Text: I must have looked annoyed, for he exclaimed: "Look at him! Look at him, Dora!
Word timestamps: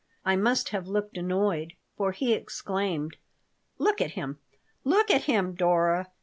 I 0.25 0.35
must 0.35 0.69
have 0.69 0.87
looked 0.87 1.15
annoyed, 1.15 1.73
for 1.95 2.11
he 2.11 2.33
exclaimed: 2.33 3.17
"Look 3.77 4.01
at 4.01 4.13
him! 4.17 4.39
Look 4.83 5.11
at 5.11 5.25
him, 5.25 5.53
Dora! 5.53 6.09